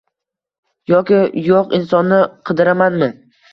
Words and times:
Yoki 0.93 1.19
yo`q 1.49 1.61
insonni 1.81 2.19
qidiramanmi 2.51 3.15